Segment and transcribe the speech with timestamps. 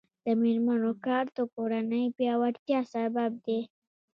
[0.25, 3.59] د میرمنو کار د کورنۍ پیاوړتیا سبب دی.